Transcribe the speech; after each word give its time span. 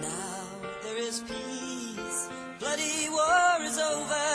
Now 0.00 0.44
there 0.82 0.98
is 1.08 1.20
peace, 1.20 2.28
bloody 2.60 3.08
war 3.10 3.62
is 3.62 3.78
over. 3.78 4.28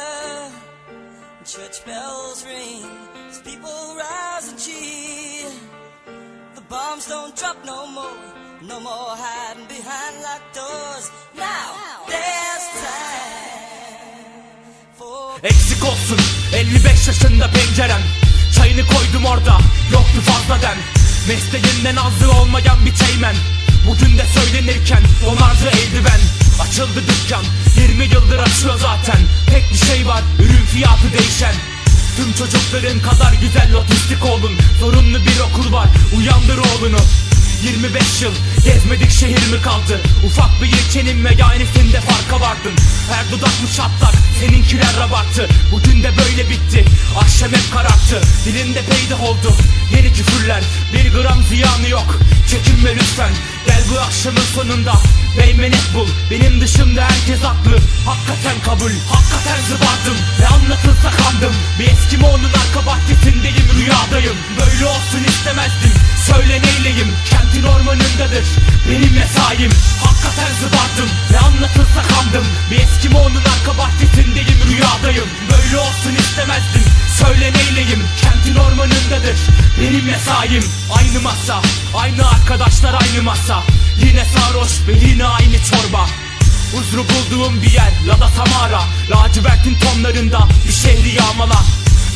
Church 1.46 1.86
bells 1.86 2.46
ring. 2.46 2.86
As 3.30 3.42
people 3.42 3.82
rise 3.98 4.50
and 4.50 4.58
cheer. 4.58 5.50
The 6.56 6.62
bombs 6.62 7.08
don't 7.08 7.36
drop 7.36 7.58
no 7.66 7.86
more, 7.88 8.18
no 8.62 8.80
more 8.80 9.12
hiding 9.24 9.68
behind 9.68 10.16
locked 10.24 10.56
doors. 10.56 11.12
Now 11.36 11.70
there's 12.08 12.66
time 12.88 14.44
for 15.00 15.40
Eksik 15.44 15.84
olsun. 15.84 16.20
55 16.54 17.08
yaşında 17.08 17.50
pencerem 17.52 18.02
Çayını 18.56 18.82
koydum 18.88 19.26
orada. 19.26 19.58
Yoktu 19.92 20.22
fazla 20.26 20.62
dem. 20.62 20.78
Mesleğinden 21.28 21.96
azı 21.96 22.32
olmayan 22.42 22.86
bir 22.86 22.96
teğmen 22.96 23.36
Bugün 23.88 24.18
de 24.18 24.26
söylenirken 24.26 25.04
donardı 25.26 25.68
eldiven 25.68 26.22
Açıldı 26.62 27.04
dükkan. 27.08 27.44
20 27.78 28.04
yıldır 28.04 28.40
açıyor 28.40 28.80
zaten 28.80 29.20
Tek 29.50 29.72
bir 29.74 29.78
şey 29.78 30.08
var 30.08 30.22
ürün 30.40 30.66
fiyatı 30.66 31.14
değişen. 31.14 31.56
Tüm 32.18 32.34
çocukların 32.34 33.00
kadar 33.00 33.34
güzel 33.34 33.74
otistik 33.74 34.26
olun 34.26 34.52
Zorunlu 34.80 35.18
bir 35.26 35.40
okul 35.40 35.74
var 35.74 35.88
uyandır 36.18 36.58
oğlunu. 36.58 37.00
25 37.64 38.22
yıl 38.22 38.34
gezmedik 38.66 39.12
şehir 39.12 39.52
mi 39.52 39.62
kaldı? 39.62 40.02
Ufak 40.26 40.62
bir 40.62 40.68
ilçenin 40.68 41.18
meyhanesinde 41.18 42.02
farka 42.02 42.46
vardın. 42.46 42.76
Her 43.12 43.32
dudak 43.32 43.62
mı 43.62 43.68
çatlak 43.78 44.23
seninkiler 44.40 44.94
rabattı. 45.00 45.50
Bugün 45.72 46.04
de 46.04 46.12
böyle 46.18 46.50
bitti. 46.50 46.86
Akşam 47.22 47.50
hep 47.50 47.74
kararttı. 47.74 48.22
Dilinde 48.46 48.82
peydah 48.82 49.24
oldu. 49.24 49.56
Yeni 49.96 50.14
küfürler. 50.14 50.64
Bir 50.94 51.12
gram 51.12 51.44
ziyanı 51.44 51.90
yok. 51.90 52.20
Çekinme 52.50 52.96
lütfen. 52.96 53.32
Gel 53.68 53.84
bu 53.92 54.00
akşamın 54.00 54.48
sonunda. 54.56 54.94
Beymenet 55.38 55.88
bul. 55.96 56.08
Benim 56.32 56.62
dışımda 56.62 57.02
herkes 57.02 57.42
haklı. 57.42 57.78
Hakikaten 58.06 58.58
kabul. 58.66 58.92
Hakikaten 59.12 59.60
zıbardım. 59.70 60.18
Ve 60.40 60.48
anlatılsa 60.48 61.10
kandım. 61.22 61.54
Bir 61.80 61.88
Eskimo'nun 61.88 62.54
arka 62.62 62.82
bahçesindeyim 62.86 63.68
Rüyadayım. 63.78 64.38
Böyle 64.60 64.86
olsun 64.86 65.24
istemezdim. 65.28 65.94
Söyle 66.28 66.62
neyleyim? 66.62 67.12
Kentin 67.30 67.64
ormanındadır. 67.64 68.46
Benim 68.90 69.14
mesaim. 69.14 69.72
Hakikaten 70.04 70.52
zıbardım. 70.62 71.10
Ve 71.32 71.40
anlatılsa 71.40 72.02
kandım. 72.12 72.46
Bir 72.72 72.80
Eskimo'nun 72.80 73.26
arka 73.26 73.32
bahçesindeyim 73.32 73.53
Rüyadayım 75.14 75.30
Böyle 75.52 75.78
olsun 75.78 76.16
istemezdim. 76.20 76.84
Söyle 77.18 77.54
neyleyim 77.54 78.04
Kentin 78.22 78.56
ormanındadır. 78.56 79.38
Benim 79.82 80.06
mesaim 80.06 80.64
Aynı 80.98 81.22
masa 81.22 81.62
Aynı 81.96 82.30
arkadaşlar 82.30 82.94
aynı 82.94 83.24
masa. 83.24 83.64
Yine 84.06 84.26
sarhoş 84.26 84.72
ve 84.88 85.08
yine 85.08 85.26
aynı 85.26 85.58
çorba. 85.70 86.08
Huzuru 86.76 87.06
bulduğum 87.10 87.62
bir 87.62 87.72
yer 87.72 87.92
Lada 88.08 88.28
Samara. 88.28 88.82
Lacivertin 89.10 89.78
tonlarında 89.80 90.48
bir 90.68 90.74
şehri 90.74 91.16
yağmala 91.16 91.64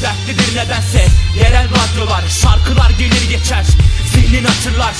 Dertlidir 0.01 0.55
nedense 0.55 1.07
yerel 1.39 1.67
radyolar 1.69 2.23
Şarkılar 2.27 2.89
gelir 2.89 3.29
geçer. 3.29 3.65
Zihnin 4.13 4.45
hatırlar 4.45 4.95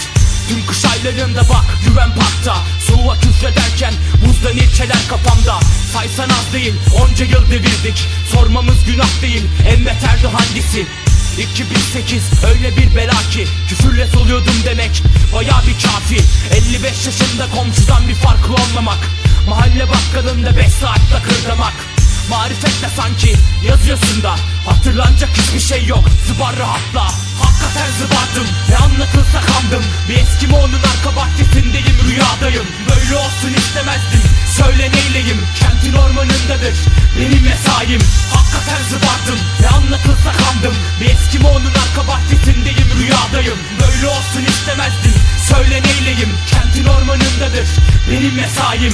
Tüm 0.49 0.65
kış 0.65 0.85
aylarında 0.85 1.41
bak 1.49 1.65
güven 1.85 2.09
parkta. 2.15 2.57
Soğuğa 2.87 3.19
küfrederken 3.19 3.93
buzdan 4.25 4.57
ilçeler 4.57 5.07
kafamda. 5.09 5.59
Saysan 5.93 6.29
az 6.29 6.53
değil 6.53 6.73
onca 7.01 7.25
yıl 7.25 7.51
devirdik. 7.51 8.07
Sormamız 8.31 8.85
günah 8.85 9.21
değil 9.21 9.43
en 9.67 9.85
beterdi 9.85 10.27
hangisi? 10.27 10.85
2008 11.37 12.23
öyle 12.53 12.77
bir 12.77 12.95
bela 12.95 13.19
ki. 13.31 13.47
Küfürle 13.69 14.07
soluyordum 14.07 14.55
demek 14.65 15.03
baya 15.33 15.61
bir 15.67 15.83
kafi. 15.87 16.19
55 16.53 17.05
yaşında 17.05 17.47
komşudan 17.55 18.07
bir 18.07 18.15
farkı 18.15 18.53
olmamak 18.53 18.99
Mahalle 19.49 19.87
bakkalında 19.89 20.57
5 20.57 20.67
saatte 20.67 21.21
kırdamak 21.27 21.73
Marifetle 22.29 22.89
sanki 22.97 23.35
yazıyorsun 23.67 24.23
da 24.23 24.35
Hatırlanacak 24.65 25.29
hiçbir 25.37 25.59
şey 25.59 25.85
yok. 25.85 26.03
Zıbar 26.27 26.55
rahatla 26.59 27.05
Hakikaten 27.41 27.89
zıbardım. 27.99 28.47
Ne 28.69 28.77
anlatılsa 28.77 29.39
kandım. 29.49 29.83
Bir 30.09 30.17
Eskimo'nun 30.17 30.81
arka 30.91 31.15
bahçesindeyim 31.15 31.97
Rüyadayım. 32.07 32.67
Böyle 32.89 33.15
olsun 33.15 33.53
istemezdim 33.57 34.21
Söyle 34.57 34.91
neyleyim 34.91 35.41
Kentin 35.59 35.93
ormanındadır 35.93 36.75
Benim 37.17 37.43
mesaim. 37.43 38.01
Hakikaten 38.33 38.81
zıbardım. 38.89 39.39
Ne 39.59 39.67
anlatılsa 39.67 40.31
kandım. 40.41 40.75
Bir 41.01 41.09
Eskimo'nun 41.09 41.73
arka 41.83 42.07
bahçesindeyim 42.07 42.89
Rüyadayım. 42.99 43.59
Böyle 43.79 44.07
olsun 44.07 44.43
istemezdim 44.47 45.15
Söyle 45.49 45.81
neyleyim 45.83 46.31
Kentin 46.51 46.85
ormanındadır 46.85 47.67
Benim 48.11 48.35
mesaim 48.35 48.93